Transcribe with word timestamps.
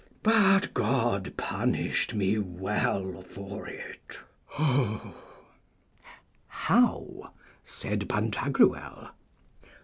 But 0.23 0.73
God 0.73 1.37
punished 1.37 2.15
me 2.15 2.39
well 2.39 3.21
for 3.21 3.67
it. 3.67 4.17
How? 6.49 7.29
said 7.63 8.09
Pantagruel. 8.09 9.09